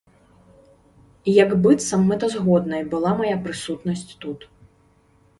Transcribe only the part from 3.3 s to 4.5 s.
прысутнасць тут!